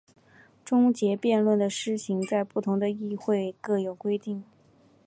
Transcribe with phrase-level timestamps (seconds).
[0.65, 4.43] 终结辩论的施行在不同的议会各有规定。